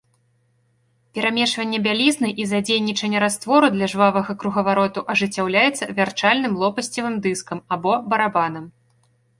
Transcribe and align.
Перамешванне 1.17 1.79
бялізны 1.87 2.29
і 2.43 2.47
задзейнічанне 2.53 3.19
раствору 3.25 3.67
для 3.75 3.91
жвавага 3.93 4.31
кругавароту 4.45 4.99
ажыццяўляецца 5.17 5.83
вярчальным 6.01 6.53
лопасцевым 6.65 7.15
дыскам 7.29 7.65
або 7.77 7.93
барабанам. 8.15 8.65